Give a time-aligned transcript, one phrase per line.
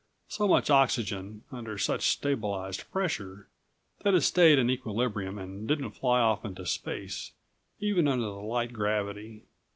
[0.27, 3.49] So much oxygen, under such stabilized pressure,
[4.01, 7.33] that it stayed in equilibrium and didn't fly off into space
[7.79, 9.43] even under the light gravity.